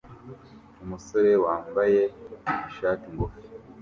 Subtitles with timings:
[0.83, 2.01] Umusore wambaye
[2.69, 3.41] ishati ngufi